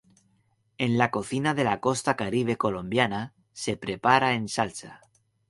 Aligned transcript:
En 0.79 0.97
la 0.97 1.11
cocina 1.11 1.53
de 1.53 1.63
la 1.63 1.79
Costa 1.79 2.15
Caribe 2.15 2.57
colombiana, 2.57 3.35
se 3.53 3.77
prepara 3.77 4.33
en 4.33 4.47
salsa. 4.49 4.99